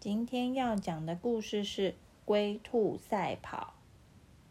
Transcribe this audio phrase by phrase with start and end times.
[0.00, 3.74] 今天要讲的故事是龟兔赛跑。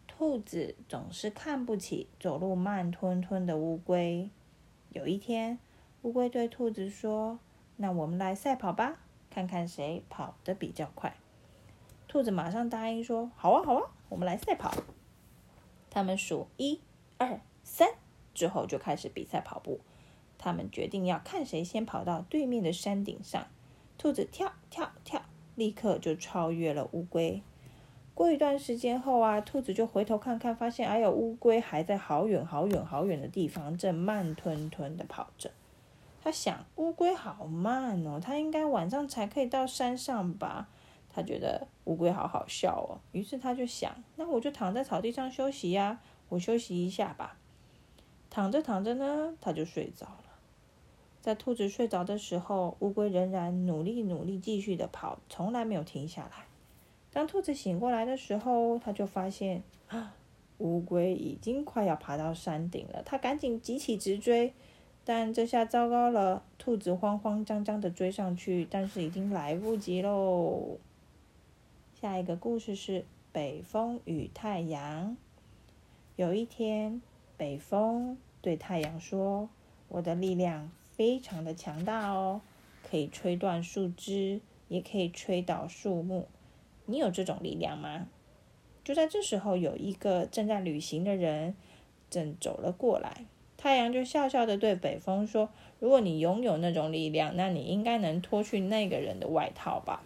[0.05, 4.29] 兔子总是看不起走路慢吞吞的乌龟。
[4.91, 5.57] 有一天，
[6.01, 7.39] 乌龟对兔子说
[7.77, 8.97] ：“那我们来赛跑吧，
[9.29, 11.15] 看看谁跑得比较快。”
[12.09, 14.73] 兔子马上答应说：“好啊，好啊，我们来赛跑。”
[15.89, 16.81] 他们数一、
[17.17, 17.87] 二、三
[18.33, 19.79] 之后就开始比赛跑步。
[20.37, 23.47] 他们决定要看谁先跑到对面的山顶上。
[23.97, 25.23] 兔子跳跳跳。
[25.57, 27.41] 立刻就超越了乌龟。
[28.13, 35.51] 过一段时间后啊，兔子就回头看看，发现哎呦，乌龟还在好远好远好远的地方，正慢吞吞的跑着。
[36.23, 40.67] 他想，乌龟好慢哦，它应该晚上才可以到山上吧？
[41.09, 47.37] 他觉得乌龟好好笑哦，于是他就想，那我就躺在草地上休息呀，我休息一下吧。
[48.29, 50.26] 躺着躺着呢，他就睡着了。
[51.27, 56.45] 在兔子睡着的时候，乌龟仍然努力努力继续的跑，从来没有停下来。
[57.11, 60.15] 当兔子醒过来的时候，他就发现啊，
[60.59, 63.03] 乌龟已经快要爬到山顶了。
[63.03, 64.53] 他赶紧急起直追，
[65.03, 70.77] 但这下糟糕了，兔子慌慌张张的追上去，但是已经来不及喽。
[71.99, 75.17] 下一个故事是北风与太阳。
[76.15, 77.01] 有一天，
[77.35, 79.49] 北风对太阳说
[79.89, 82.41] ：“我的力量。”非常的强大哦，
[82.83, 86.27] 可以吹断树枝，也可以吹倒树木。
[86.87, 88.07] 你有这种力量吗？
[88.83, 91.55] 就在这时候，有一个正在旅行的人
[92.09, 93.25] 正走了过来。
[93.57, 100.03] 太阳就笑笑的对北风说：“如果你拥有那种力量，那你应该能脱去那个人的外套吧？”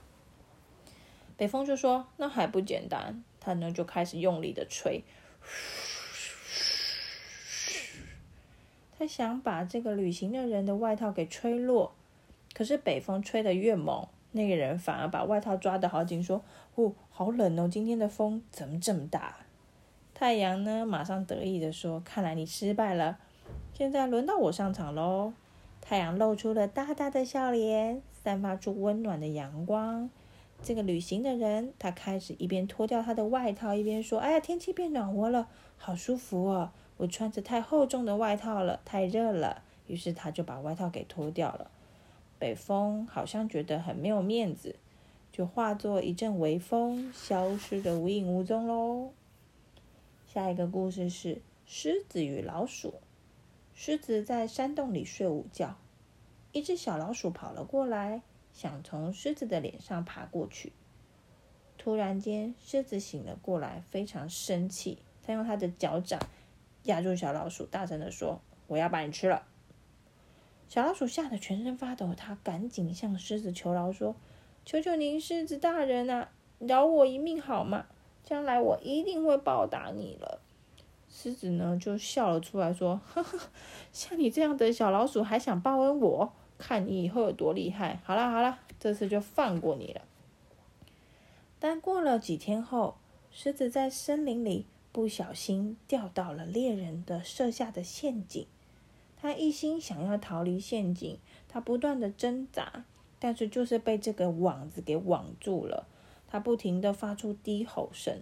[1.38, 5.04] 北风就说：“那还不简单？”他呢就开始用力的吹。
[9.02, 11.92] 他想把这个旅行的人的外套给吹落，
[12.54, 16.44] 可是北风吹得越猛，那个人反而把外套抓得好紧，说
[16.76, 19.38] ：“哦，好冷哦，今天的风怎么这么大？”
[20.14, 23.18] 太阳呢，马上得意的说：“看来你失败了，
[23.74, 25.34] 现在轮到我上场喽。”
[25.82, 30.12] 太阳露出了大大的笑脸，散发出温暖的阳光。
[30.62, 36.72] 这个旅行的人，他开始一边脱掉他的外套，一边说：“哎呀，天气变暖和了，好舒服哦。”
[37.02, 39.64] 我穿着太厚重的外套了，太热了。
[39.88, 41.72] 于是他就把外套给脱掉了。
[42.38, 44.76] 北风好像觉得很没有面子，
[45.32, 49.10] 就化作一阵微风，消失的无影无踪喽。
[50.28, 52.94] 下一个故事是狮子与老鼠。
[53.74, 55.78] 狮子在山洞里睡午觉，
[56.52, 58.22] 一只小老鼠跑了过来，
[58.54, 60.72] 想从狮子的脸上爬过去。
[61.80, 66.20] 突然间，狮子醒了过来，非常生气，他用他的脚掌。
[66.84, 69.44] 压住小老鼠，大声的说：“我要把你吃了！”
[70.68, 74.16] 小老鼠吓得全身发抖，它赶紧向狮子求饶说
[74.66, 77.86] ：“求求您，狮子大人啊，饶我一命好吗？
[78.24, 80.40] 将来我一定会报答你了。”
[81.14, 83.38] 狮子呢就笑了出来，说：“呵呵，
[83.92, 86.34] 像你这样的小老鼠还想报恩我？
[86.58, 88.00] 看你以后有多厉害！
[88.04, 90.02] 好了好了，这次就放过你了。”
[91.60, 92.96] 但过了几天后，
[93.30, 94.66] 狮子在森林里。
[94.92, 98.46] 不小心掉到了猎人的设下的陷阱，
[99.16, 102.86] 他一心想要逃离陷阱，他不断的挣扎，
[103.20, 105.88] 但是就是被这个网子给网住了。
[106.28, 108.22] 他不停的发出低吼声，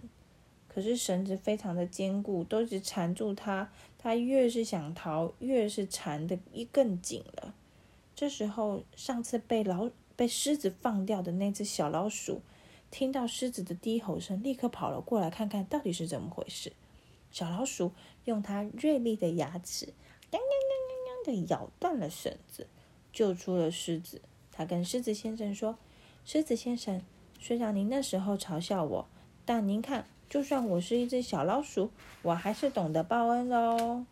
[0.68, 3.70] 可是绳子非常的坚固，都是缠住他。
[3.98, 7.54] 他越是想逃，越是缠的一更紧了。
[8.14, 12.42] 这时候，上次被老被狮子放掉的那只小老鼠。
[12.90, 16.72] 听到狮子的低吼声，立刻跑了过来，看看到底是怎么回事。
[17.30, 17.92] 小老鼠
[18.24, 19.86] 用它锐利的牙齿，
[20.32, 22.66] 嘤嘤嘤嘤嘤的咬断了绳子，
[23.12, 24.20] 救出了狮子。
[24.50, 25.78] 他跟狮子先生说
[26.26, 27.00] ：“狮子先生，
[27.38, 29.06] 虽然您那时候嘲笑我，
[29.44, 31.90] 但您看，就算我是一只小老鼠，
[32.22, 34.04] 我还是懂得报恩的哦。”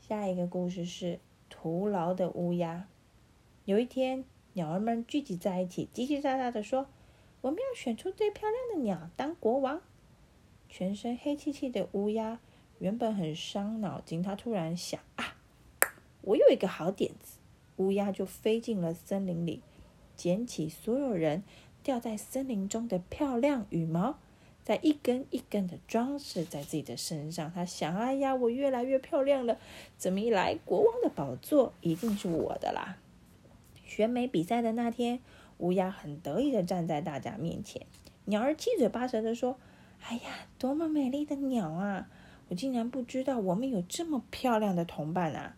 [0.00, 1.18] 下一个故事是
[1.50, 2.86] 徒劳的乌鸦。
[3.64, 6.86] 有一天，鸟儿们聚集在一起，叽叽喳喳的说。
[7.40, 9.80] 我们要选出最漂亮的鸟当国王。
[10.68, 12.40] 全身黑漆漆的乌鸦
[12.78, 15.36] 原本很伤脑筋，他突然想啊，
[16.22, 17.38] 我有一个好点子。
[17.76, 19.62] 乌鸦就飞进了森林里，
[20.16, 21.44] 捡起所有人
[21.82, 24.18] 掉在森林中的漂亮羽毛，
[24.64, 27.52] 再一根一根的装饰在自己的身上。
[27.52, 29.58] 他想，哎呀，我越来越漂亮了，
[29.96, 32.98] 这么一来，国王的宝座一定是我的啦。
[33.86, 35.20] 选美比赛的那天。
[35.58, 37.86] 乌鸦很得意的站在大家面前，
[38.24, 39.58] 鸟儿七嘴八舌的说
[40.02, 42.08] ：“哎呀，多么美丽的鸟啊！
[42.48, 45.56] 我竟然不知道我们有这么漂亮的同伴啊！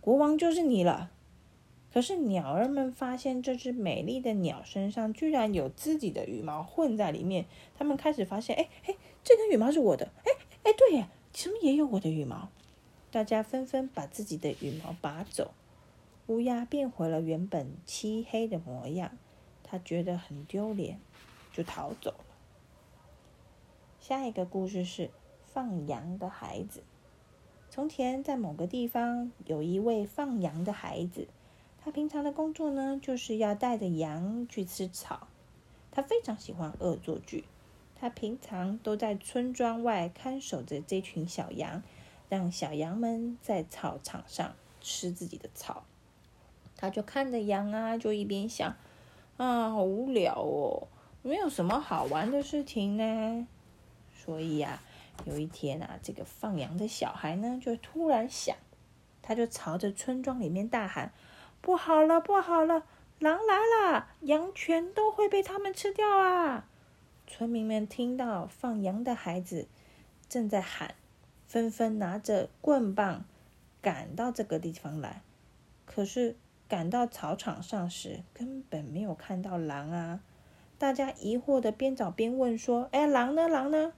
[0.00, 1.10] 国王就是你了。”
[1.92, 7.44] 可是鸟儿们发现这只美丽的鸟身上居然有自己的羽毛混在里面，
[7.78, 10.32] 他们开始发现，哎哎，这根羽毛是我的，哎
[10.64, 12.48] 哎，对耶，怎么也有我的羽毛？
[13.12, 15.52] 大家纷纷把自己的羽毛拔走，
[16.26, 19.16] 乌鸦变回了原本漆黑的模样，
[19.74, 21.00] 他觉得很丢脸，
[21.52, 22.24] 就逃走了。
[23.98, 25.10] 下一个故事是
[25.52, 26.84] 放羊的孩子。
[27.70, 31.26] 从前，在某个地方，有一位放羊的孩子。
[31.82, 35.26] 他平常的工作呢，就是要带着羊去吃草。
[35.90, 37.42] 他非常喜欢恶作剧。
[37.96, 41.82] 他平常都在村庄外看守着这群小羊，
[42.28, 45.82] 让小羊们在草场上吃自己的草。
[46.76, 48.76] 他就看着羊啊，就一边想：
[49.36, 50.88] 啊，好无聊哦，
[51.22, 53.46] 没有什么好玩的事情呢。
[54.14, 54.80] 所以呀。
[55.26, 58.56] 有一天啊，这个放羊的小孩呢，就突然想，
[59.22, 61.12] 他就朝着村庄里面大喊
[61.62, 62.82] ：“不好了，不好了，
[63.20, 63.60] 狼来
[63.92, 64.08] 了！
[64.22, 66.66] 羊全都会被他们吃掉啊！”
[67.28, 69.68] 村民们听到放羊的孩子
[70.28, 70.96] 正在喊，
[71.46, 73.24] 纷纷拿着棍棒
[73.80, 75.22] 赶到这个地方来。
[75.86, 76.36] 可是
[76.74, 80.18] 赶到草场上时，根本没有看到狼啊！
[80.76, 83.46] 大家疑惑的边找边问说：“哎，狼呢？
[83.46, 83.92] 狼呢？”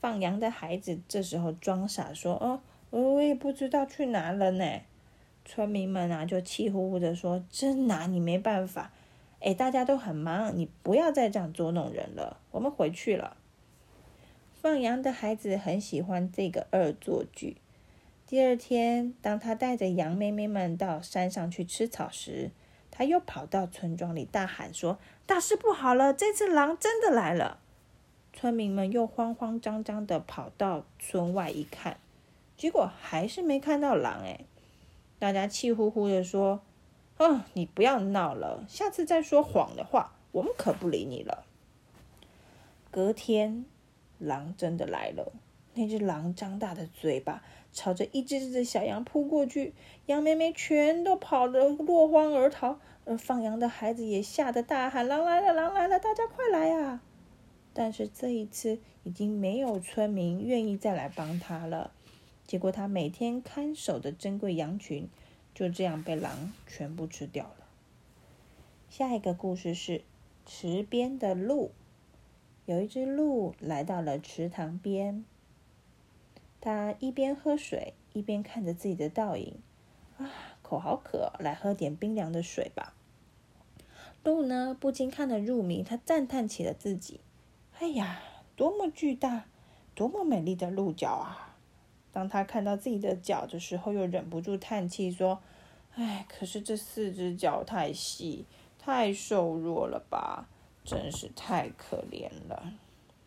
[0.00, 2.60] 放羊的孩子这时候装傻说：“哦，
[2.90, 4.64] 我也不知道去哪了呢。”
[5.44, 8.92] 村民们啊就气呼呼的说：“真拿你没办法！
[9.40, 12.38] 哎，大家都很忙，你不要再这样捉弄人了。
[12.52, 13.36] 我们回去了。”
[14.62, 17.56] 放羊的孩子很喜欢这个恶作剧。
[18.28, 22.50] 第二天，当他带着羊妹妹们到山上去吃草时，
[22.90, 26.12] 他又跑到村庄里大喊说：“大事不好了！
[26.12, 27.60] 这只狼真的来了！”
[28.34, 31.98] 村民们又慌慌张张的跑到村外一看，
[32.56, 34.40] 结果还是没看到狼哎！
[35.20, 36.62] 大家气呼呼的说
[37.18, 41.44] ：“哦，你不要闹了，下次再说谎的话，我们可不理你了。”
[42.90, 43.64] 隔天，
[44.18, 45.32] 狼真的来了。
[45.74, 47.42] 那只狼张大的嘴巴
[47.76, 49.74] 朝着一只只的小羊扑过去，
[50.06, 57.02] 羊妹妹全都跑得落荒而逃，而放羊的孩子也吓得大喊：“狼来了，狼来了，大家快来呀！”
[57.74, 61.92] 但是这一次已经没有村民愿意再来帮他了，
[62.46, 65.10] 结果他每天看守的珍贵羊群
[65.54, 67.66] 就这样被狼全部吃掉了。
[68.88, 70.00] 下一个故事是
[70.46, 71.72] 池边的鹿。
[72.64, 75.26] 有一只鹿来到了池塘边，
[76.66, 79.54] 他一边喝水一边看着自己的倒影，
[80.18, 80.28] 啊，
[80.62, 82.92] 口好渴，来喝点冰凉的水吧。
[84.24, 87.20] 鹿呢不禁看得入迷，他赞叹起了自己。
[87.78, 88.20] 哎呀，
[88.56, 89.44] 多么巨大，
[89.94, 91.56] 多么美丽的鹿角啊！
[92.10, 95.40] 当他看到自己的脚的时候，又忍不住叹气说
[95.94, 98.44] ：“哎，可是这四只脚太细，
[98.76, 100.48] 太瘦弱了吧，
[100.84, 102.72] 真是太可怜了。”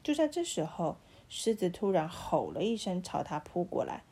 [0.03, 0.97] 就在这时候，
[1.29, 4.03] 狮子突然吼了一声，朝他扑过来，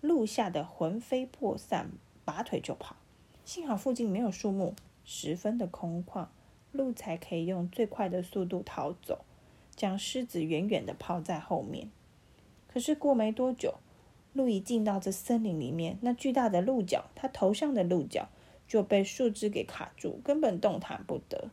[0.00, 1.90] 鹿吓得魂飞魄散，
[2.24, 2.94] 拔腿就跑。
[3.44, 4.74] 幸好附近没有树木，
[5.04, 6.26] 十分的空旷，
[6.72, 9.24] 鹿才可以用最快的速度逃走。
[9.74, 11.90] 将狮子远远的抛在后面。
[12.66, 13.74] 可是过没多久，
[14.32, 18.28] 鹿一进到这森林里面，那巨大的鹿角，它头上的鹿角
[18.66, 21.50] 就被树枝给卡住，根本动弹不得。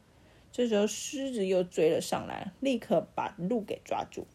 [0.53, 4.25] 这时候狮子又追了上来，立刻把鹿给抓住。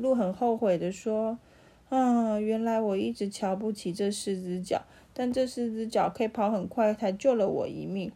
[0.00, 1.38] 鹿很后悔的说
[1.90, 8.10] ：“啊，原来我一直瞧不起这四只脚，但这四只脚可以跑很快，才救了我一命。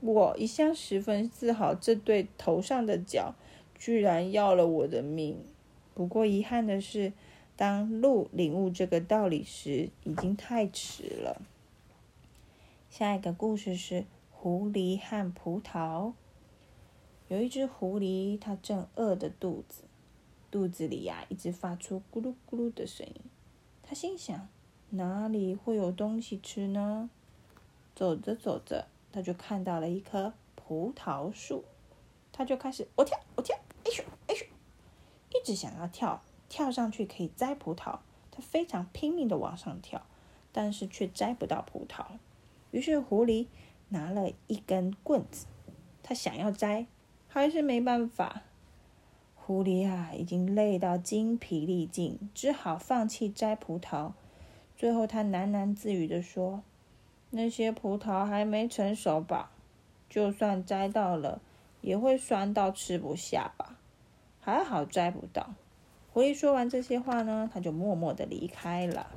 [0.00, 3.34] 我一向十分自豪这对头上的角。”
[3.76, 5.36] 居然要了我的命！
[5.94, 7.12] 不过遗憾的是，
[7.54, 11.42] 当鹿领悟这个道理时，已经太迟了。
[12.88, 16.12] 下一个故事是狐狸和葡萄。
[17.28, 19.82] 有一只狐狸，它正饿着肚子，
[20.54, 23.16] 肚子里呀一直发出咕噜咕噜的声音。
[23.82, 24.46] 他心想：
[24.90, 27.10] 哪里会有东西吃呢？
[27.96, 31.64] 走着走着，他就看到了一棵葡萄树，
[32.30, 33.58] 他就开始我跳我跳。
[33.82, 34.44] 哎咻哎咻，
[35.30, 37.98] 一直想要跳跳上去可以摘葡萄，
[38.30, 40.06] 他非常拼命的往上跳，
[40.52, 42.04] 但是却摘不到葡萄。
[42.70, 43.48] 于是狐狸
[43.88, 45.46] 拿了一根棍子，
[46.04, 46.86] 他想要摘，
[47.26, 48.42] 还是没办法。
[49.46, 54.12] 狐狸啊，已经累到精疲力尽，只好放弃摘葡萄。
[54.76, 56.62] 最后，他喃喃自语的说
[57.28, 59.50] ：“那些葡萄还没成熟吧？
[60.08, 61.40] 就算摘到了。”
[61.82, 63.76] 也会酸到吃不下吧？
[64.40, 65.52] 还好摘不到。
[66.14, 69.10] 狐狸说完这些话呢，他就默默的离开了。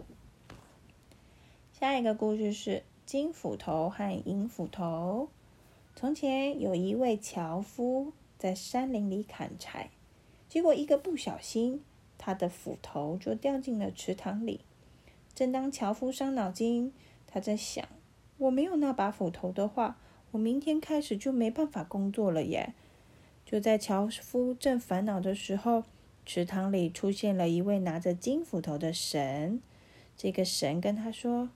[1.71, 5.29] 下一个故事是金斧头和银斧头。
[5.95, 9.89] 从前有一位樵夫在山林里砍柴，
[10.57, 11.83] 结果一个不小心，
[12.17, 14.61] 他的斧头就掉进了池塘里。
[15.35, 16.91] 正当樵夫伤脑筋，
[17.27, 17.87] 他在想：
[18.39, 19.99] 我没有那把斧头的话，
[20.31, 22.73] 我明天开始就没办法工作了耶。
[23.45, 25.83] 就在樵夫正烦恼的时候，
[26.25, 29.61] 池塘里出现了一位拿着金斧头的神。
[30.17, 31.51] 这个神跟他说：“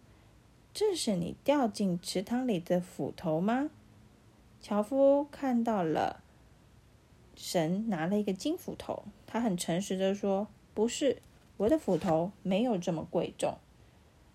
[0.75, 3.71] 这是你掉进池塘里的斧头吗？”
[4.61, 6.21] 樵夫看到了
[7.35, 11.21] 神拿了一个金斧头，他很诚实的说：“不是，
[11.57, 13.57] 我的斧头没有这么贵重。”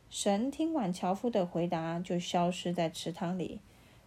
[0.08, 3.60] 神听完樵夫的回答，就消失在池塘里。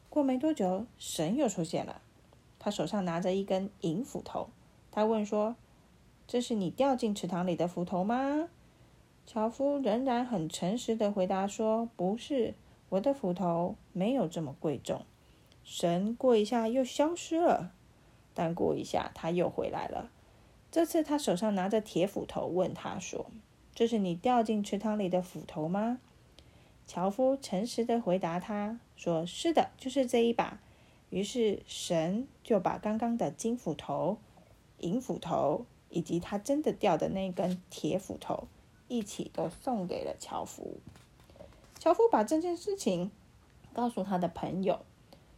[0.09, 2.01] 过没多久，神又出现了。
[2.57, 4.49] 他手上拿着一根银斧头，
[4.91, 5.55] 他问说
[6.27, 8.49] ：“这是你掉进池塘里的斧头吗？”
[9.27, 12.55] 樵夫仍然很诚实的回答说：“不是，
[12.89, 15.05] 我的斧头没有这么贵重。”
[15.63, 17.73] 神过一下又消失了，
[18.33, 20.09] 但过一下他又回来了。
[20.71, 23.25] 这次他手上拿着铁斧头，问他说
[23.73, 25.99] ：“这是你掉进池塘里的斧头吗？”
[26.85, 30.59] 樵夫诚实的回答他说：“是的，就是这一把。”
[31.09, 34.19] 于是神就把刚刚的金斧头、
[34.77, 38.47] 银斧头以及他真的掉的那根铁斧头
[38.87, 40.77] 一起都送给了樵夫。
[41.79, 43.09] 樵夫把这件事情
[43.73, 44.81] 告诉他的朋友，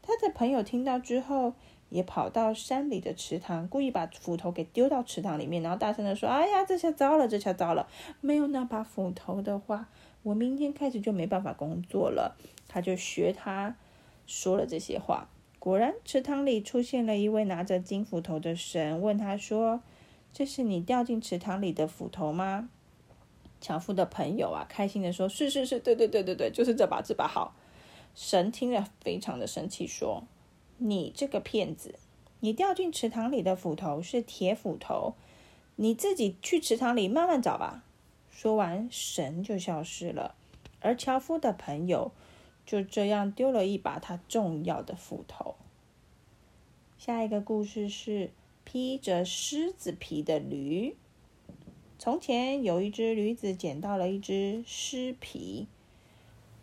[0.02, 1.54] 他的朋友听到之后
[1.92, 7.88] 也跑到山里的池塘，故意把斧头给丢到池塘里面，然后大声的说：“哎呀，这下糟了，这下糟了！
[8.22, 9.90] 没有那把斧头的话，
[10.24, 12.38] 我明天开始就没办法工作了。”
[12.70, 13.76] 他就学他
[14.26, 15.28] 说了这些话。
[15.60, 19.82] 果然，池塘里出现了一位拿着金斧头的神，问他说
[20.32, 22.70] ：“这是你掉进池塘里的斧头吗？”
[23.60, 27.54] 樵夫的朋友啊，开心的说：“是是是，对对对对对，就是这把，这把好。”
[28.16, 30.24] 神听了非常的生气，说
[30.82, 31.96] ：“你这个骗子！
[32.40, 35.14] 你掉进池塘里的斧头是铁斧头，
[35.76, 37.84] 你自己去池塘里慢慢找吧。”
[38.30, 40.36] 说完，神就消失了，
[40.80, 42.12] 而樵夫的朋友。
[42.64, 45.56] 就这样丢了一把他重要的斧头。
[46.98, 48.30] 下一个故事是
[48.64, 50.96] 披着狮子皮的驴。
[51.98, 55.68] 从前有一只驴子捡到了一只狮皮，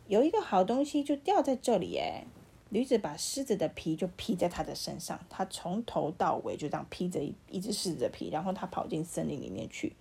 [0.06, 2.25] 有一个好东西就掉在这里哎！
[2.70, 9.96] 驴子把狮子的皮就披在它的身上，它从头到尾就这样披着一一只狮子的皮，然后它跑进森林里面去。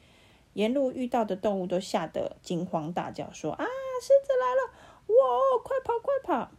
[0.53, 4.73] 沿路遇到的动物都吓得惊慌大叫，说：“啊，狮子来了！”
[5.07, 5.63] 哇！
[5.63, 6.51] 快跑，快跑！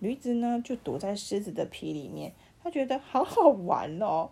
[0.00, 2.32] 驴子呢，就躲在狮子的皮里面。
[2.62, 4.30] 他觉得好好玩哦。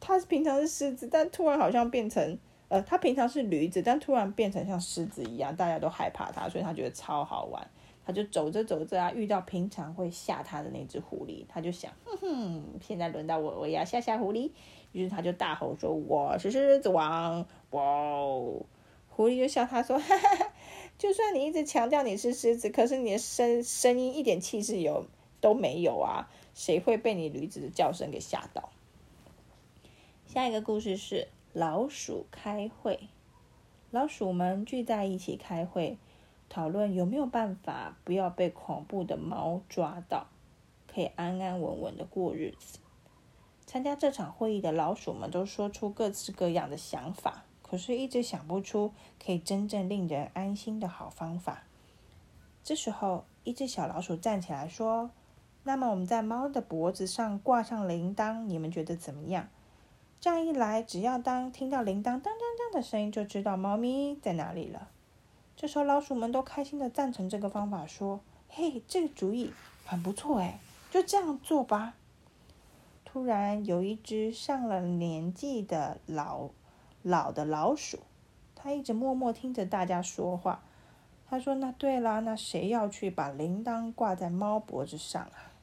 [0.00, 2.38] 他平常是狮子，但突然好像变成……
[2.68, 7.70] 呃，他平常是驴子，但突然变成像狮子一样，大家都害怕他，所以他觉得超好玩。
[8.06, 14.52] 他就走着走着啊，遇到平常会吓他的那只狐狸，他就想：哼哼，现在轮到我，我也要吓吓狐狸。
[14.92, 18.64] 于是他就大吼说：“我是狮子王！”哇哦！
[19.08, 20.52] 狐狸就笑他说：“哈哈哈。”
[20.96, 25.04] 就算你一直强调你是狮子，可是你的声声音一点气势有
[25.40, 26.30] 都没有啊！
[26.54, 28.70] 谁会被你驴子的叫声给吓到？
[30.26, 33.00] 下一个故事是老鼠开会，
[33.90, 35.98] 老鼠们聚在一起开会，
[36.56, 40.28] 讨论有没有办法不要被恐怖的猫抓到，
[40.86, 42.78] 可以安安稳稳的过日子。
[43.66, 47.44] 参加这场会议的老鼠们都说出各式各样的想法。
[47.60, 51.64] 可是，一直想不出可以真正令人安心的好方法。
[52.64, 55.10] 这时候，一只小老鼠站起来说
[55.64, 59.50] ：“那么，我们在猫的脖子上挂上铃铛，你们觉得怎么样？
[60.18, 64.88] 这样一来，只要当听到铃铛当当当的声音，就知道猫咪在哪里了。”
[65.56, 69.52] 这时候，老鼠们都开心的赞成这个方法，说：“嘿，这个主意
[69.84, 70.60] 很不错，哎，
[70.90, 71.94] 就这样做吧。”
[73.04, 76.50] 突然，有一只上了年纪的老。
[77.02, 78.00] 老的老鼠，
[78.56, 80.60] 它一直默默听着大家说话。
[81.30, 85.54] 他说：“那对了，那谁要去把铃铛挂在猫脖子上啊？”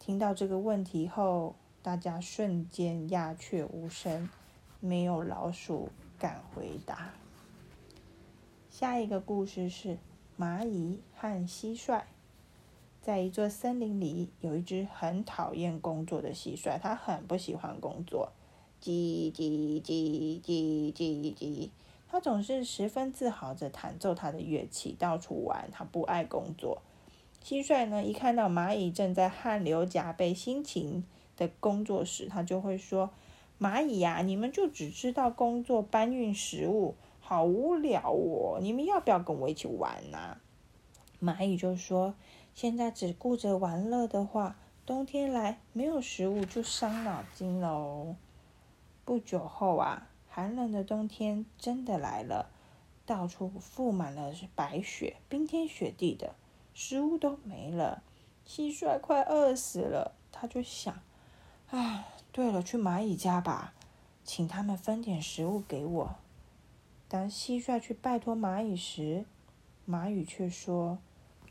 [0.00, 1.54] 听到这个问题后，
[1.84, 4.28] 大家瞬间鸦雀无声，
[4.80, 7.10] 没有老鼠敢回答。
[8.78, 9.96] 下一个故事是
[10.38, 12.02] 蚂蚁和蟋蟀。
[13.00, 18.32] 在一座森林里，有一只很讨厌工作的蟋蟀，它很不喜欢工作。
[18.82, 21.70] 叽叽叽叽叽叽，
[22.06, 25.70] 它总是十分自豪着弹奏它的乐器，到处玩。
[25.72, 26.82] 它不爱工作。
[27.42, 31.02] 蟋蟀呢，一看到蚂蚁正在汗流浃背、辛勤
[31.38, 33.08] 的工作时，它就会说
[33.58, 36.94] ：“蚂蚁呀，你们就只知道工作、搬运食物，
[37.28, 38.60] 好无聊哦！
[38.60, 40.38] 你们要不要跟我一起玩呢？”
[41.20, 42.14] 蚂蚁就说
[42.54, 44.54] ：“现在只顾着玩乐的话，
[44.86, 48.14] 冬天来没有食物就伤脑筋喽。
[49.04, 52.48] 不久后啊，寒冷的冬天真的来了，
[53.04, 56.36] 到处覆满了白雪，冰天雪地的，
[56.74, 58.04] 食物都没了。
[58.46, 60.94] 蟋蟀快饿死了，他就想：
[61.70, 63.74] 啊，对了，去蚂蚁家吧，
[64.22, 66.14] 请他们分点食物给我。
[67.08, 69.24] 当蟋蟀去拜托蚂蚁时，
[69.88, 70.98] 蚂蚁却说：“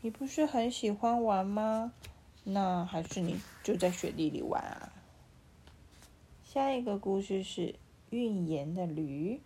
[0.02, 1.92] 你不是很喜欢玩吗？
[2.44, 4.92] 那还是你就在雪地里玩啊。”
[6.44, 7.74] 下一个故事是
[8.10, 9.40] 运盐的驴。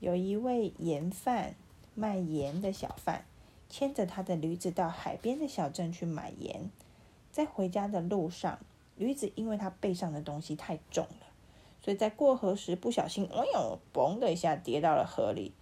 [0.00, 1.54] 有一位盐贩，
[1.94, 3.24] 卖盐的小贩，
[3.70, 6.70] 牵着他的驴子到海边的小镇去买盐。
[7.30, 8.58] 在回家的路上，
[8.96, 11.23] 驴子因为它背上的东西太重了。
[11.84, 15.52] 所以在过河时不小心，哎呦，嘣的一下跌到了河里。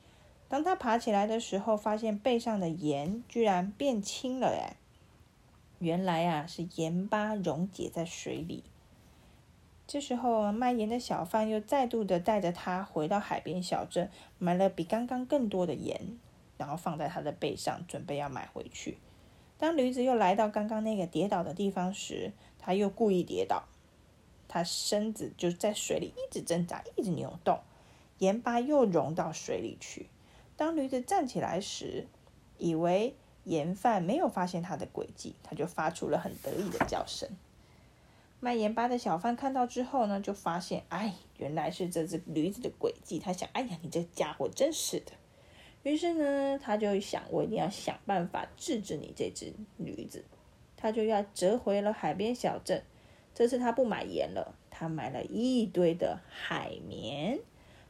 [0.48, 4.76] 当他爬起来的时候，发现背上的盐居然变轻了哎！
[5.80, 8.62] 原来啊，是盐巴溶解在水里。
[9.84, 16.16] 这时候卖盐的小贩又再度的带着他回到海边小镇，买了比刚刚更多的盐，
[16.56, 18.98] 然后放在他的背上，准备要买回去。
[19.58, 23.64] 当驴子又来到刚刚那个跌倒的地方时，他又故意跌倒。
[24.52, 27.58] 他身子就在水里一直挣扎，一直扭动，
[28.18, 30.10] 盐巴又融到水里去。
[30.58, 32.06] 当驴子站起来时，
[32.58, 37.30] 以为盐贩没有发现他的诡计，他就发出了很得意的叫声。
[38.40, 43.18] 卖盐巴的小贩看到之后呢，就发现，哎，原来是这只驴子的诡计。
[43.18, 45.12] 他想，哎呀，你这家伙真是的。
[45.82, 50.26] 于是呢，他就想，我一定要想办法治治你这只驴子。
[50.76, 52.84] 他就要折回了海边小镇。
[53.34, 57.38] 这次他不买盐了，他买了一堆的海绵，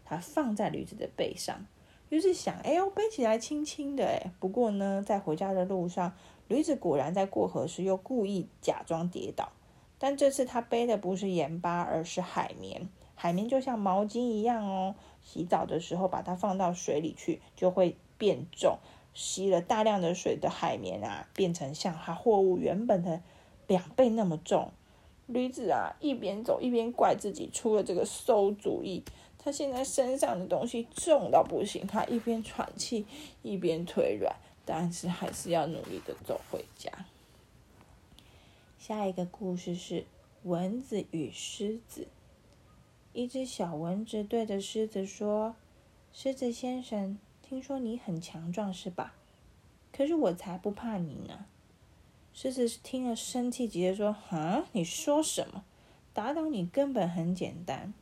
[0.05, 1.67] 他放在驴子的背上。
[2.09, 6.15] 驴子想：“哎呦，背起来轻轻的。”哎，不过呢，在回家的路上，
[6.47, 9.51] 驴子果然在过河时又故意假装跌倒。
[9.99, 12.89] 但这次他背的不是盐巴，而是海绵。
[13.15, 18.79] 海绵就像毛巾一样哦，洗澡的时候把它放到水里去，就会变重。
[19.14, 23.23] 吸了大量的水的海绵啊，变成像它货物原本的
[23.66, 24.73] 两倍那么重。
[25.27, 29.03] 驴子啊，一边走一边怪自己出了这个馊主意。
[29.39, 33.05] 他现在身上的东西重到不行，他一边喘气
[33.43, 36.91] 一边腿软，但是还是要努力的走回家。
[38.79, 40.05] 下一个故事是
[40.45, 42.07] 蚊子与狮子。
[43.13, 45.55] 一只小蚊子对着狮子说
[46.15, 49.15] ：“狮子先生，听说你很强壮是吧？
[49.93, 51.47] 可是我才不怕你呢。”
[52.35, 55.64] 狮子听了，生气极了，说：“啊，你说什么？
[56.14, 57.92] 打倒你根本很简单。”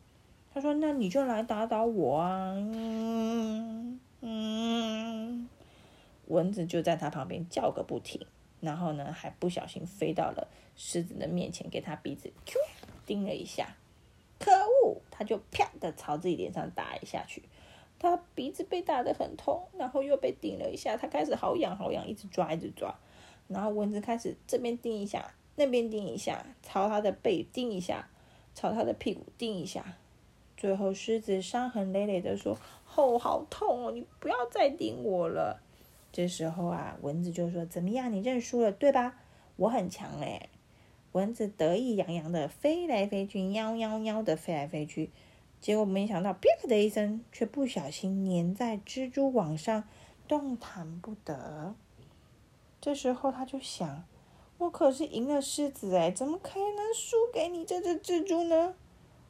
[0.54, 5.48] 他说：“那你就来打倒我啊！”嗯嗯，
[6.28, 8.24] 蚊子就在他旁边叫个不停，
[8.60, 12.60] 然后呢，还不小心飞到了狮子的面前，给他鼻子 Q
[13.06, 13.76] 叮了一下。
[14.38, 15.00] 可恶！
[15.10, 17.42] 他就啪的朝自己脸上打一下去，
[17.98, 22.94] 他鼻子被打得很痛，然后又被顶了一下，他开始好痒好痒，一直抓一直抓。
[23.50, 28.08] 然后蚊子开始这边叮一下，那边叮一下，朝它的背叮一下，
[28.54, 29.96] 朝它的屁股叮一下。
[30.56, 32.56] 最后狮子伤痕累累的说
[32.94, 35.60] ：“哦，好痛哦，你不要再叮我了。”
[36.12, 39.16] 这时候啊，蚊子就说：“怎么样，你认输了对吧？
[39.56, 40.48] 我很强嘞。”
[41.12, 45.10] 蚊子得意洋洋的飞来飞去，喵喵喵的飞来飞去，
[45.60, 49.82] 结果没想到“啪”的一声，却不小心粘在蜘蛛网上，
[50.28, 51.74] 动弹不得。
[52.80, 54.04] 这时候他就想，
[54.58, 58.74] 我可是赢了狮子哎，怎么可能输给你这只蜘蛛呢？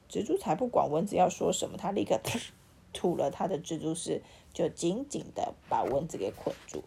[0.08, 2.20] 蜘蛛才不管蚊子要说什么，他立刻
[2.92, 6.82] 吐了他的蜘蛛丝，就紧紧的把蚊子给捆住。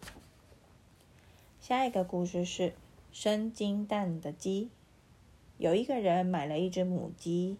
[1.60, 2.74] 下一个故事是
[3.12, 4.70] 生金蛋的鸡。
[5.56, 7.56] 有一个人买了一只母鸡，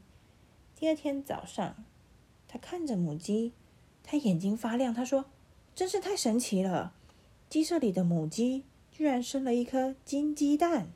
[0.75, 1.77] 第二天早上，
[2.49, 3.53] 他看着母鸡，
[4.03, 5.27] 他眼睛发亮，他说
[5.75, 6.93] ：“真是太神奇了，
[7.49, 8.65] 鸡舍里的母鸡。”
[8.97, 10.87] 居然生了一颗金鸡蛋，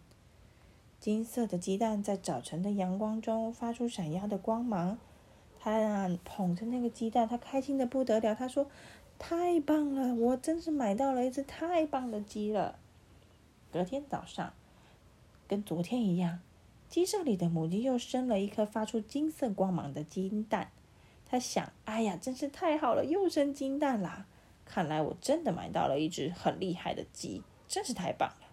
[1.00, 4.96] 金色的鸡蛋在早晨的阳光中发出闪耀的光芒。
[5.58, 8.36] 他捧着那个鸡蛋，他开心的不得了。
[8.36, 8.70] 他说
[9.18, 12.78] ：“太棒了，我真是买到了一只太棒的鸡了。”
[13.72, 14.52] 隔天早上，
[15.48, 16.38] 跟昨天一样，
[16.88, 20.70] 鸡舍里的母鸡又生了一颗发出金色光芒的金蛋。
[21.26, 24.28] 他想：“哎呀，真是太好了，又生金蛋啦！
[24.64, 28.46] 看来我真的买到了一只很厉害的鸡。”真是太棒了！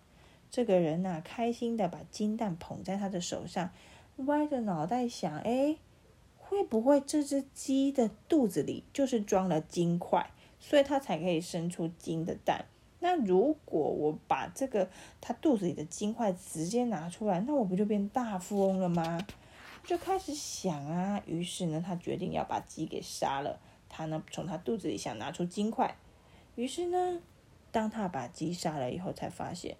[0.51, 3.71] 这个人呐，开心的把金蛋捧在他的手上，
[4.17, 5.77] 歪着脑袋想：哎，
[6.37, 12.65] 会不会这只鸡的肚子里就是装了金块，所以它才可以生出金的蛋？
[12.99, 14.89] 那如果我把这个
[15.21, 19.19] 他肚子里的金块直接拿出来，那我不就变大富翁了吗？
[19.83, 23.59] 就开始想啊，于是呢，他决定要把鸡给杀了。
[23.87, 25.95] 他呢，从他肚子里想拿出金块，
[26.55, 27.21] 于是呢，
[27.75, 29.75] 当他把鸡杀了以后，才发现，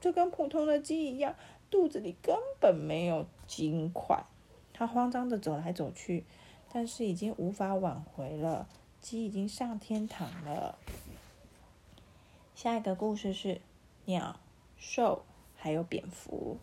[0.00, 1.36] 这跟普通的鸡一样，
[1.70, 4.24] 肚子里根本没有金块。
[4.72, 6.24] 他慌张的走来走去，
[6.72, 8.66] 但是已经无法挽回了，
[9.00, 10.76] 鸡已经上天堂了。
[12.56, 13.60] 下一个故事是
[14.06, 14.40] 鸟、
[14.76, 15.22] 兽
[15.54, 16.56] 还有蝙蝠。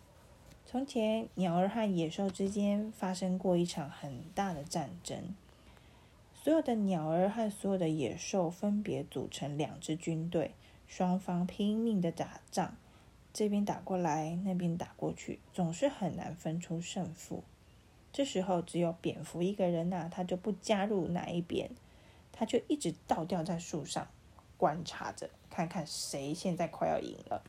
[0.65, 5.33] 从前，鸟儿和野兽之间发生过一场很大的战争。
[6.33, 10.51] 所有的鸟儿和所有的野兽分别组成两支军队，
[10.87, 12.75] 双方拼命的打仗，
[13.33, 17.43] 这边打过来，那边打过去，总是很难分出胜负。
[18.13, 21.71] 这时候，只有蝙蝠一个人呐，他就不加入哪一边，
[22.31, 24.07] 他就一直倒吊在树上，
[24.57, 27.43] 观察着，看看谁现在快要赢了。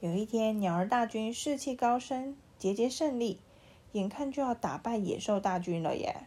[0.00, 3.40] 有一天，鸟儿大军士气高升，节节胜利，
[3.92, 6.26] 眼看就要打败野兽大军了耶！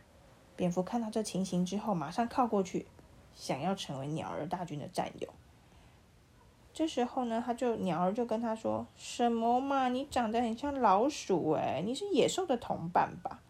[0.55, 2.87] 蝙蝠看到这情形之后，马上靠过去，
[3.35, 5.29] 想要成为鸟儿大军的战友。
[6.73, 13.41] 这时候呢，他就鸟儿就跟他说：“什么嘛，你长得很像老鼠哎，你是野兽的同伴吧？”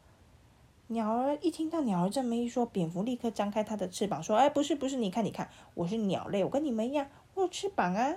[0.88, 8.15] 鸟儿一听到鸟儿这么一说，蝙蝠立刻张开它的翅膀说：“哎，不是不是，你看你看，我是鸟类，我跟你们一样，我有翅膀啊。”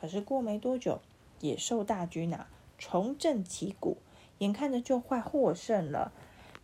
[0.00, 1.00] 可是过没多久。
[1.40, 3.96] 野兽大军啊，重振旗鼓，
[4.38, 6.12] 眼看着就快获胜了。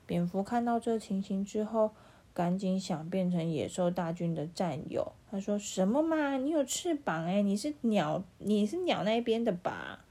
[0.05, 1.92] 蝙蝠看到这情形之后，
[2.37, 5.12] 赶紧想变成野兽大军的战友。
[5.31, 10.05] 他说：“什么嘛，你有翅膀哎，你是鸟，你是鸟那边的吧？”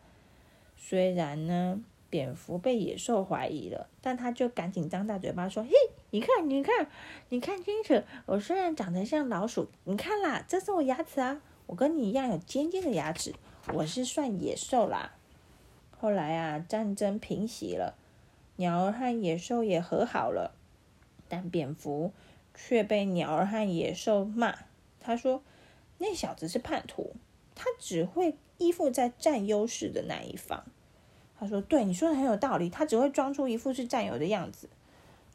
[0.75, 5.69] 虽然呢，蝙蝠被野兽怀疑了，但他就赶紧张大嘴巴说：“嘿，
[6.09, 6.87] 你看，你看，
[7.29, 13.35] 你看清楚，我虽然长得像老鼠，你看啦，这是我牙齿啊，我跟你一样有尖尖的牙齿。”
[13.71, 15.13] 我是算野兽啦。
[15.99, 17.95] 后来啊，战争平息了，
[18.55, 20.55] 鸟儿和野兽也和好了，
[21.27, 22.11] 但蝙蝠
[22.53, 24.57] 却被鸟儿和野兽骂。
[24.99, 25.41] 他说
[25.99, 27.15] ：“那小子是叛徒，
[27.55, 30.65] 他只会依附在占优势的那一方。”
[31.39, 34.69] 他说：“对，你说的很有道理，他只会装出一副是战友的样子。”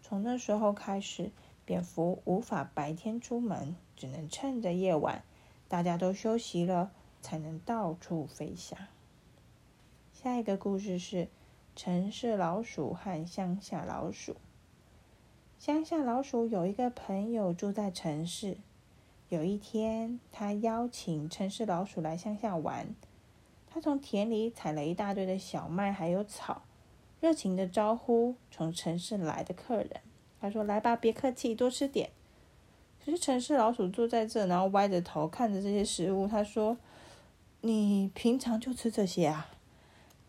[0.00, 1.30] 从那时候开始，
[1.64, 5.22] 蝙蝠无法白天出门，只能趁着夜晚，
[5.68, 6.90] 大家都休息了。
[7.22, 8.78] 才能到处飞翔。
[10.10, 11.28] 下一个故事是
[11.76, 14.36] 城市老鼠和乡下老鼠。
[15.60, 18.56] 乡下老鼠有一个朋友住在城市。
[19.28, 22.94] 有一天，他邀请城市老鼠来乡下玩。
[23.68, 26.62] 他从田里采了一大堆的小麦还有草，
[27.20, 30.00] 热情的招呼从城市来的客人。
[30.40, 32.08] 他说：“来吧，别客气，多吃点。”
[33.04, 36.26] 可是城市老鼠坐在这，然后歪着头看着这些食物。
[36.26, 36.78] 他说。
[37.60, 39.50] 你平常就吃这些啊？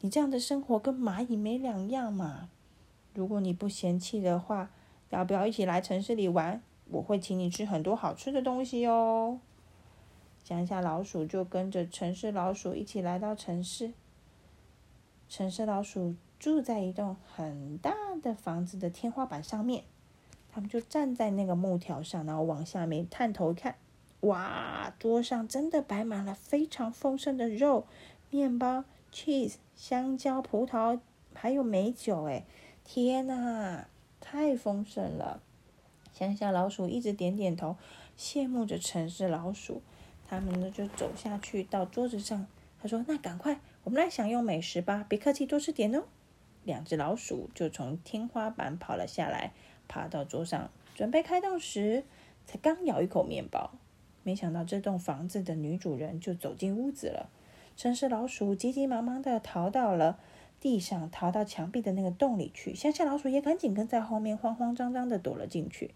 [0.02, 2.50] 你这样的生活跟蚂蚁没两样嘛。
[3.14, 4.70] 如果你不嫌弃的话，
[5.12, 6.62] 要不要一起来城市里玩？
[6.90, 9.40] 我会请你吃很多好吃的东西哦。
[10.44, 13.94] 乡下老鼠就跟着城市老鼠一起来到城市。
[15.30, 19.84] 城市老鼠住在一栋很大的房子的天花板上面，
[20.52, 23.76] 他们就站在那个木条上，然后往下面探头看。
[24.22, 27.86] 哇，桌上真的摆满了非常丰盛的肉、
[28.30, 31.00] 面包、cheese、香蕉、葡萄，
[31.34, 32.26] 还有美酒。
[32.26, 32.44] 哎，
[32.84, 33.88] 天哪，
[34.22, 35.42] 太丰盛了！
[36.14, 37.76] 乡下老鼠一直点点头，
[38.18, 39.82] 羡慕着城市老鼠。
[40.30, 42.48] 他们呢就走下去到桌子上，
[42.82, 45.06] 他说：“那赶快，我们来享用美食吧！
[45.10, 46.04] 别客气，多吃点哦。”
[46.64, 49.52] 两只老鼠就从天花板跑了下来，
[49.90, 52.06] 爬到桌上，准备开动时，
[52.46, 53.72] 才刚咬一口面包。
[54.24, 57.30] 没想到这栋房子的女主人就走进屋子了。
[57.76, 60.20] 城市老鼠急急忙忙的逃到了
[60.62, 62.74] 地上，逃到墙壁的那个洞里去。
[62.74, 65.96] 乡下老鼠也赶紧跟在后面，慌慌张张的躲了进去。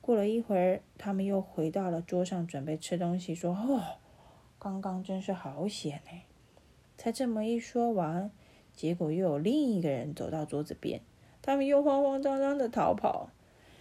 [0.00, 3.34] 过了一会儿，他们又回到了桌上，准备吃东西。
[3.34, 3.98] 说：“哦，
[4.58, 6.22] 刚刚真是好险呢！”
[6.96, 8.30] 才这么一说完，
[8.74, 11.00] 结果又有另一个人走到桌子边，
[11.42, 13.30] 他们又慌慌张张的逃跑。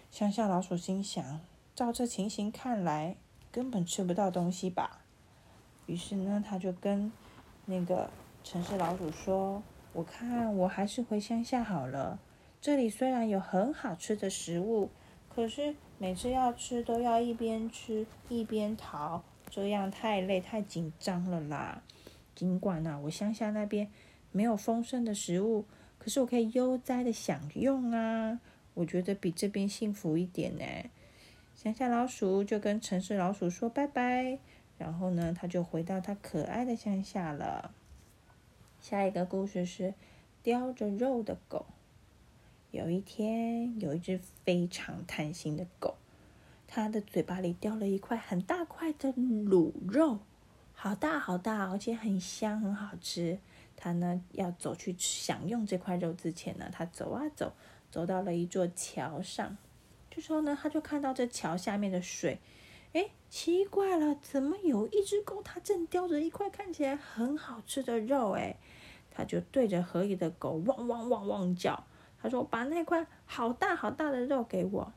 [0.09, 1.39] 乡下老鼠心想：
[1.75, 3.15] 照这情形看来，
[3.51, 5.01] 根本吃不到东西吧？
[5.85, 7.11] 于是呢，他就跟
[7.65, 8.09] 那个
[8.43, 9.61] 城市老鼠说
[9.93, 12.19] ：“我看我还是回乡下好了。
[12.61, 14.89] 这里虽然有很好吃的食物，
[15.29, 21.81] 可是每次要吃都要一边吃一边逃，这样太累太紧张了啦。
[22.35, 23.89] 尽管呢，我乡下那边
[24.31, 25.65] 没有丰盛的食物，
[25.97, 28.39] 可是我可以悠哉的享用啊。
[28.73, 30.65] 我觉得比这边幸福一点呢。”
[31.55, 34.37] 乡下老鼠就跟城市老鼠说拜拜，
[34.77, 37.71] 然后呢，他就回到他可爱的乡下了。
[38.79, 39.93] 下一个故事是
[40.43, 41.65] 叼着肉的狗。
[42.71, 45.95] 有一天，有一只非常贪心的狗，
[46.67, 50.19] 它的嘴巴里叼了一块很大块的卤肉，
[50.73, 53.39] 好大好大，而且很香，很好吃。
[53.75, 57.53] 它呢，要走去享用这块肉之前呢，它走啊走，
[57.89, 59.57] 走到了一座桥上。
[60.09, 62.39] 这时候呢，他就看到这桥下面的水。
[62.93, 68.31] 哎，奇怪了，怎么有一只狗，它正叼着一块看起来很好吃的肉？
[68.31, 68.55] 哎，
[69.11, 71.83] 他就对着河里的狗汪汪汪汪叫。
[72.19, 74.91] 他说：“把那块好大好大的肉给我。”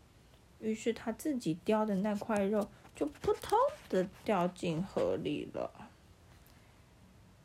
[0.60, 5.70] 于是他自己叼的那块肉就扑通的掉进河里了。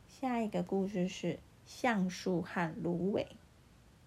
[0.08, 3.26] 下一个故事是橡树和芦苇。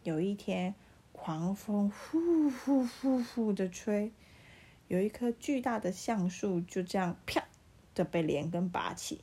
[0.01, 0.73] 有一天，
[1.11, 4.11] 狂风呼呼呼呼的吹。
[4.89, 7.43] 有一棵巨大的橡树就这样啪
[7.93, 9.21] 的被连根拔起，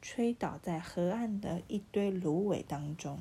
[0.00, 3.18] 吹倒在河岸的一堆芦苇当中。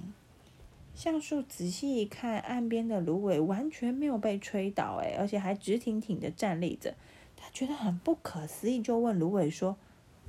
[0.94, 6.94] 橡树仔细一看，岸边的芦苇完全没有被吹倒，哎，而且还直挺挺的站立着。
[7.36, 9.76] 他觉得很不可思议，就问芦苇说：“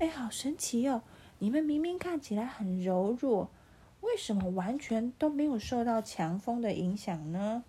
[0.01, 1.03] 哎，好神奇哦！
[1.39, 3.51] 你们明明看起来很柔弱，
[4.01, 7.63] 为什么完全都没有受到强风的影响呢？”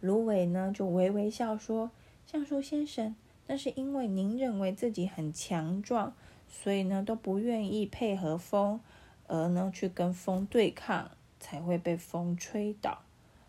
[0.00, 1.90] 芦苇呢，就微微笑说。
[2.30, 3.16] 橡树先生，
[3.48, 6.14] 那是因为您认为自己很强壮，
[6.48, 8.78] 所以呢都不愿意配合风，
[9.26, 13.02] 而呢去跟风对抗，才会被风吹倒。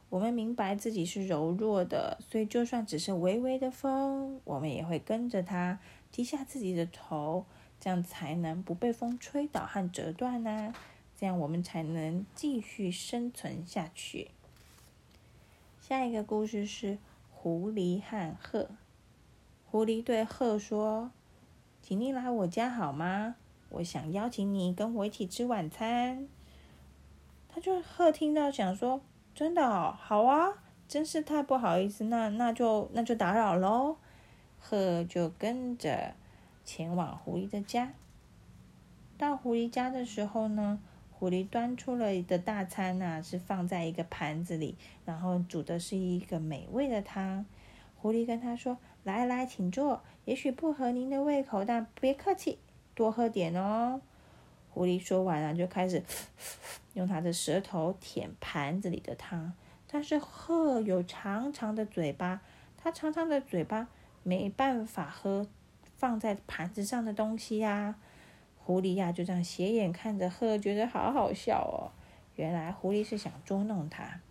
[0.10, 5.78] 我们明白自己是柔弱的，所以就算只是微微的风，我们也会跟着它
[6.12, 7.46] 低下自己的头，
[7.80, 10.74] 这样才能不被风吹倒和折断呢。
[11.16, 14.32] 这样我们才能继续生存下去。
[15.80, 16.98] 下一个故事是。
[17.44, 18.70] 狐狸和鹤，
[19.66, 21.10] 狐狸对鹤说
[21.82, 23.36] ：“请你来我家好吗？
[23.70, 26.28] 我想邀请你跟我一起吃晚餐。”
[27.50, 29.02] 他就鹤听到想说
[29.34, 30.54] ：“真的哦，好啊，
[30.88, 33.98] 真是太不好意思，那那就那就打扰喽。”
[34.62, 36.14] 鹤就跟着
[36.64, 37.94] 前往狐狸的家。
[39.18, 40.80] 到狐狸家的时候呢？
[41.22, 47.46] 狐狸端出了的大餐呐，是放在一个盘子里，然后煮的是一个美味的汤。
[47.96, 50.02] 狐狸跟他说：“来来，请坐。
[50.26, 52.58] 也许不合您的胃口，但别客气，
[52.96, 54.02] 多喝点哦。”
[54.74, 56.04] 狐狸说完了，就开始
[56.96, 59.54] 用它的舌头舔盘子里的汤。
[59.86, 62.42] 但是鹤有长长的嘴巴，
[62.76, 63.90] 它长长的嘴巴
[64.24, 65.46] 没办法喝
[65.96, 67.94] 放在盘子上的东西呀。
[68.64, 71.92] 狐狸呀，就这样斜眼看着鹤，觉得好好笑哦。
[72.36, 74.22] 原来狐狸是想捉弄他。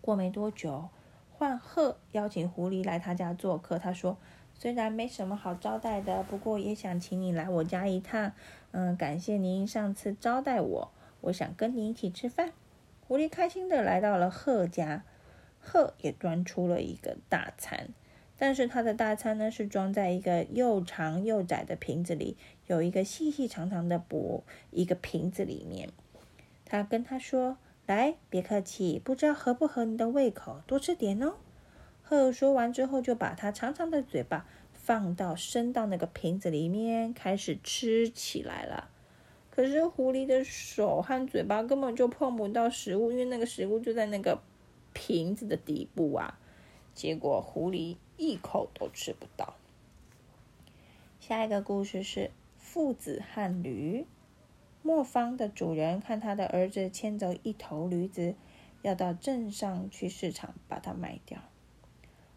[0.00, 0.88] 过没多久，
[1.30, 3.78] 换鹤邀请狐狸来他家做客。
[3.78, 4.16] 他说
[4.54, 8.32] ：“虽然没什么好招待的，不过也想请你来我家一趟。
[8.72, 12.52] 嗯，感谢您上次招待我，我想跟你一起吃饭。”
[13.06, 15.04] 狐狸开心的来到了鹤家，
[15.60, 17.90] 鹤也端出了一个大餐。
[18.38, 22.36] 但是它的大餐呢，是装在一个又长又窄的瓶子里，
[22.68, 25.90] 有一个细细长长的钵，一个瓶子里面。
[26.64, 31.34] 他跟他说：“来，别客气，不知道合不合你的胃口，多吃点哦。”
[32.04, 38.88] 鹤说完之后，就把它长长的嘴巴放到伸到那个瓶子里面，开始吃起来了。
[39.50, 44.40] 可是狐狸的手和嘴巴根本就碰不到食物，因为那个食物就在那个
[44.92, 46.38] 瓶子的底部啊。
[46.98, 47.96] 结果狐狸。
[48.20, 49.54] 一口都吃不到。
[51.20, 54.04] 下一个故事是父子和驴。
[54.82, 58.34] 磨坊的主人看他的儿子牵走一头驴子，
[58.82, 61.38] 要到镇上去市场把它卖掉。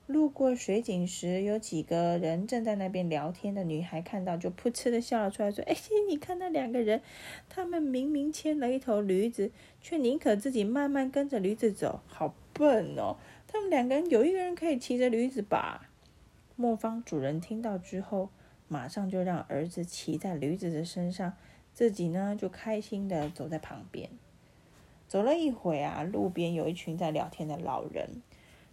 [0.06, 5.76] 路过水井时，有几个人正在那边聊天的女孩看到，就噗嗤的笑了出来，说：“哎，
[6.08, 7.02] 你看那两个人，
[7.50, 13.18] 他们明明牵了一头驴子，却宁可自己慢慢跟着驴子走，好笨哦。”
[13.52, 15.90] 他们两个人有一个人可以骑着驴子吧？
[16.56, 18.30] 磨坊主人听到之后，
[18.70, 21.34] 马上就让儿子骑在驴子的身上，
[21.74, 24.10] 自己呢就开心的走在旁边。
[25.10, 28.22] 走了一会啊，路边有一群在聊天的老人，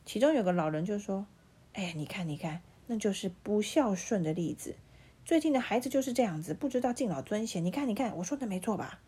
[0.04, 1.26] 其中有个老人就说
[1.74, 4.76] ：“哎，你看，你看，那就是不孝顺的例子。
[5.24, 7.64] 最近的孩子就是这样子，不知道敬老尊贤。
[7.64, 9.00] 你看，你看，我说的没错吧？”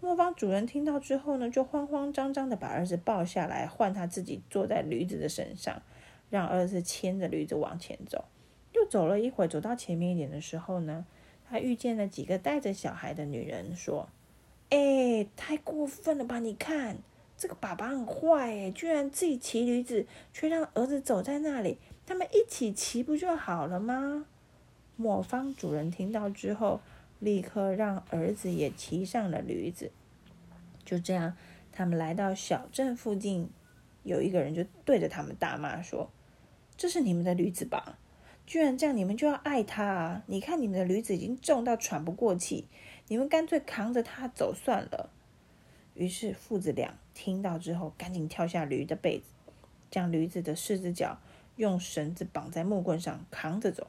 [0.00, 5.82] 磨坊主人听到之后呢，就慌慌张张的把儿子抱下来，换他自己坐在驴子的身上，
[6.30, 8.26] 让儿子牵着驴子往前走。
[8.72, 11.06] 又走了一会，走到前面一点的时候呢，
[11.48, 14.08] 他遇见了几个带着小孩的女人，说
[14.68, 16.38] ：“哎，太过分了吧！
[16.40, 16.98] 你看
[17.38, 21.78] 这个爸爸很坏哎，居然自己骑驴子，却让儿子走在那里。
[22.04, 24.26] 他们一起骑不就好了吗？”
[24.96, 26.80] 磨坊主人听到之后，
[27.18, 29.90] 立刻让儿子也骑上了驴子。
[30.84, 31.36] 就这样，
[31.72, 33.50] 他们来到小镇附近，
[34.02, 36.10] 有一个人就对着他们大骂说
[36.76, 37.98] ：“这是你们的驴子吧？
[38.46, 40.22] 居然这样，你们就要爱它啊！
[40.26, 42.68] 你看你们的驴子已经重到喘不过气，
[43.08, 45.10] 你们干脆扛着它走算了。”
[45.94, 49.24] 于是父子俩听到之后，赶紧跳下驴的背子，
[49.90, 51.18] 将驴子的四只脚
[51.56, 53.88] 用绳子绑在木棍上扛着走。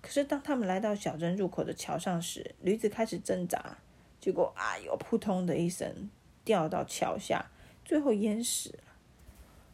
[0.00, 3.78] 可是当他们来到小镇入口的桥上时，驴子开始挣扎，
[4.20, 6.08] 结果哎呦，扑通的一声
[6.44, 7.50] 掉到桥下，
[7.84, 8.84] 最后淹死了。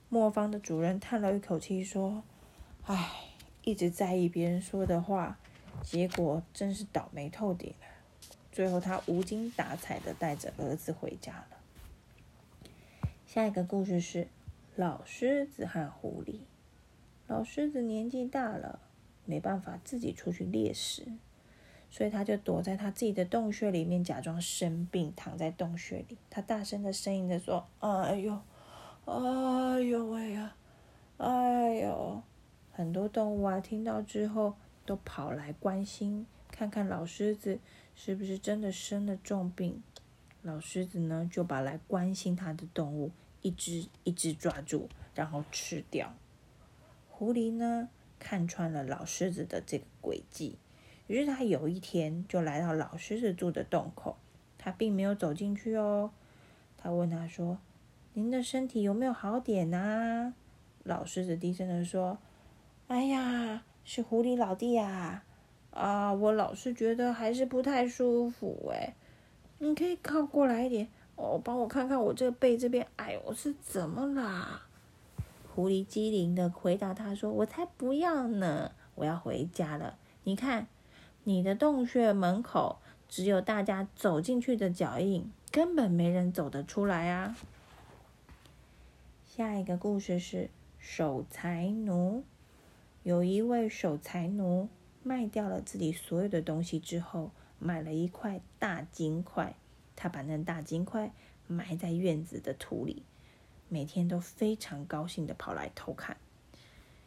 [0.09, 2.23] 磨坊的主人叹了一口气说
[2.87, 3.11] ：“唉，
[3.65, 5.39] 一直在意别人说的话，
[5.83, 7.87] 结果真是倒霉透顶了。”
[8.53, 11.49] 最后，他无精打采的带着儿子回家了。
[13.27, 14.29] 下一个故事是
[14.77, 16.41] 老狮子和狐狸。
[17.27, 18.79] 老狮子年纪大了，
[19.25, 21.07] 没办法自己出去猎食，
[21.91, 26.17] 所以他就躲在他自己的洞穴里面，假装生病，躺在洞穴里。
[26.29, 28.41] 他大声的呻吟着说：“哎呦，
[29.05, 30.55] 哎呦喂呀，
[31.19, 32.23] 哎呦！”
[32.73, 37.61] 很多动物啊，听到之后都跑来关心，看看老狮子
[37.95, 39.83] 是不是真的生了重病。
[40.43, 43.11] 老狮子呢，就把来关心他的动物。
[43.43, 46.15] 一只一只抓住，然后吃掉。
[47.11, 50.59] 狐狸呢，看穿了老狮子的这个诡计，
[51.07, 54.17] 于是他有一天就来到老狮子住的洞口。
[54.59, 56.11] 他并没有走进去哦。
[56.79, 57.59] 他问他说
[58.15, 60.35] ：“您的身体有没有好点呢？”
[60.85, 62.19] 老狮子低声的说
[62.89, 65.23] ：“哎呀，是狐狸老弟呀！
[65.71, 68.95] 啊，我老是觉得还是不太舒服哎。
[69.59, 74.63] 你可以靠过来一点。”哦，帮我看看我这个背这边，哎呦，是怎么啦？
[75.55, 79.97] 狐狸机灵的回答他说：“我才不要呢，我要回家了。
[80.25, 80.67] 你看，
[81.23, 87.37] 你的洞穴门口只有大家走进去的脚印，根本没人走得出来啊。”
[89.25, 92.25] 下一个故事是守财奴。
[93.05, 94.69] 有一位守财奴
[95.05, 99.55] 卖掉了自己所有的东西之后，买了一块大金块。
[99.95, 101.13] 他把那大金块
[101.47, 103.05] 埋在院子的土里，
[103.69, 106.17] 每天都非常高兴的跑来偷看。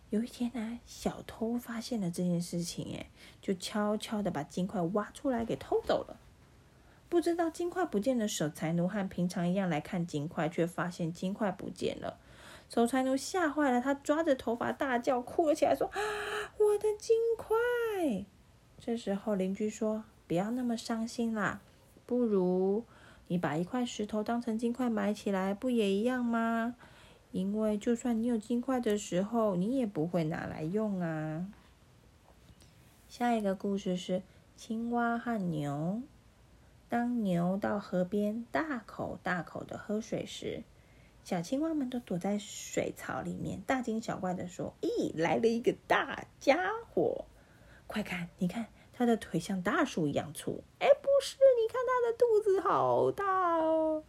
[0.10, 3.10] 有一天呢，小偷发现了这件事情，哎，
[3.42, 6.18] 就悄悄的把金块挖出来给偷走了。
[7.10, 12.18] 不知道金块不见的守财奴和平常一样来看金块，却发现金块不见了。
[12.70, 16.00] 守财奴吓坏了，他抓着头发大叫，哭了起来，说：“啊，
[16.58, 18.26] 我的金块！”
[18.80, 21.62] 这时候邻居说：“不要那么伤心啦。”
[22.06, 22.86] 不如
[23.28, 26.76] 你把一块石头当成金块埋起来，不也一样吗？
[27.32, 31.46] 因为就算你有金块的时候，你也不会拿来用啊。
[33.10, 34.24] 下一个故事是
[34.56, 36.02] 青蛙和牛。
[36.88, 40.64] 当牛到河边大口大口的喝水时，
[41.26, 46.58] 小青蛙们都躲在水槽里面，大惊小怪的说：“咦，来了一个大家
[46.90, 47.26] 伙！
[47.88, 50.88] 快看，你看，它的腿像大树一样粗。”哎。
[51.18, 54.04] 不是，你看它的肚子好大哦。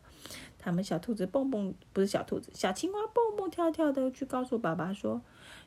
[0.58, 5.22] 他们小兔子蹦蹦，不是小兔子，小青蛙蹦蹦跳跳的去告诉爸爸说，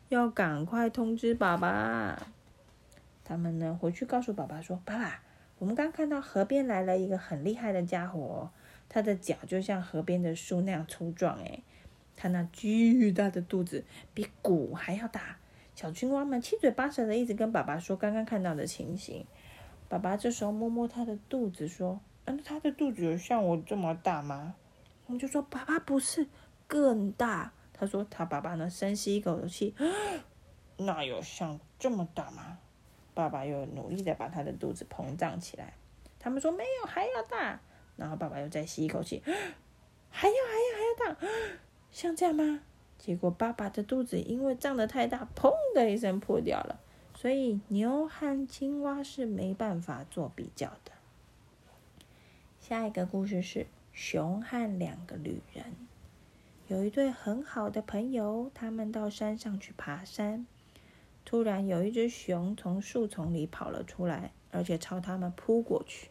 [0.10, 2.28] 要赶快通知爸爸。
[3.24, 5.24] 他们呢回去告诉爸爸说，爸爸，
[5.58, 8.52] 我们刚看到河边来了一个很厉害的家伙，
[8.88, 11.64] 他的脚就像河边的树那样粗壮，诶，
[12.16, 15.38] 他那巨大的肚子比鼓还要大。
[15.74, 19.26] 小青蛙们七嘴八舌的一直跟爸爸说刚刚看到的情形。
[19.92, 24.56] 爸爸这时候摸摸他的肚子，说：“嗯，他的肚子有像我这么大吗？”
[25.06, 26.26] 我们就说：“爸爸不是
[26.66, 29.76] 更大。”他说：“他爸爸呢，深吸一口气，
[30.78, 32.60] 那有像这么大吗？”
[33.14, 35.74] 爸爸又努力的把他的肚子膨胀起来。
[36.18, 37.60] 他们说：“没有，还要大。”
[37.98, 39.22] 然后爸爸又再吸一口气，
[40.10, 41.28] 还要还要还要大，
[41.92, 42.62] 像这样吗？
[42.98, 46.80] 结果爸爸的肚子因为胀得太大，砰的一声破掉了。
[47.22, 50.92] 所以牛和青蛙是没办法做比较的。
[52.60, 55.66] 下一个故事是熊和两个旅人。
[56.68, 60.48] 有一对很好的朋友，他们到山上去爬山。
[61.24, 66.10] 突然有一只熊从树丛里跑了出来，而且朝他们扑过去。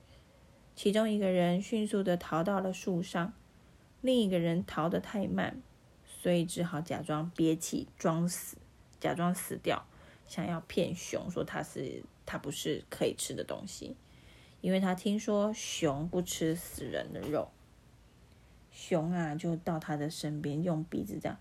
[0.76, 3.32] 其中一个人迅速的逃到了树上，
[4.00, 5.60] 另一个人逃得太慢，
[6.06, 8.56] 所以只好假装憋气，装死，
[9.00, 9.84] 假装死掉。
[10.30, 13.96] 想要骗熊说它是它不是可以吃的东西，
[14.60, 17.50] 因为他听说熊不吃死人的肉。
[18.70, 21.36] 熊啊，就到他的身边，用鼻子这样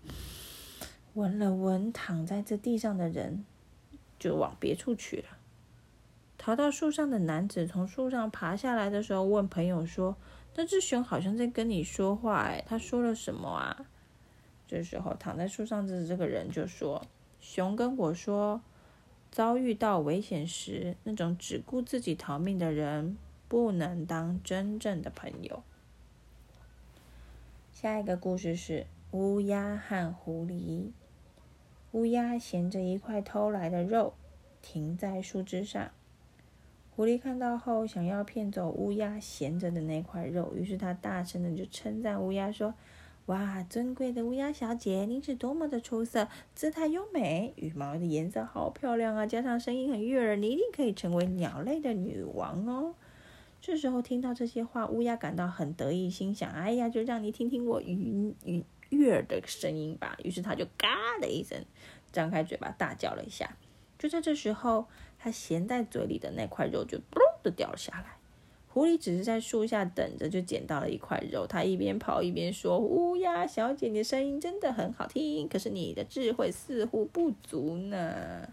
[1.14, 3.44] 闻了闻躺在这地上的人，
[4.18, 5.38] 就往别处去了。
[6.36, 10.16] 逃到树上的男子从树上爬下来的时候，问朋友说
[10.56, 13.86] ：“那只熊好像在跟你说话，哎，他说了什么啊？”
[14.66, 17.06] 这时候躺在树上的这个人就说
[17.40, 18.60] ：“熊跟我说，
[19.30, 23.16] 遭遇到危险时，那种只顾自己逃命的人，
[23.48, 25.62] 不能当真正的朋友。”
[27.72, 30.90] 下一个故事是乌鸦和狐狸。
[31.92, 34.14] 乌鸦衔着一块偷来的肉，
[34.60, 35.90] 停在树枝上。
[36.94, 42.74] 狐狸看到后，想要骗走乌鸦衔着的那块肉，于是他大声的就称赞乌鸦说
[43.30, 49.24] ：“哇，尊贵的乌鸦小姐，您是多么的出色，姿态优美，羽毛的颜色好漂亮啊！
[49.24, 52.96] 加上声音很悦耳，你一定可以成为鸟类的女王哦。”
[53.62, 60.88] 这时候听到这些话，乌鸦感到很得意，心想：“哎呀，就让你听听我愉愉悦耳的声音吧。”于是它就嘎
[61.20, 61.64] 的一声，
[62.10, 63.56] 张开嘴巴大叫了一下。
[63.96, 64.88] 就在这时候，
[65.20, 68.16] 它衔在嘴里的那块肉就“嘣”的掉了下来。
[68.72, 71.44] 狐狸只是在树下等着，就捡到了一块肉。
[71.44, 78.48] 它一边跑一边说：“乌鸦小姐，你的声音真的很好听，可是你的智慧似乎不足呢。”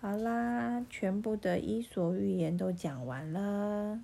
[0.00, 3.98] 好啦，全部的伊索寓言都讲完了。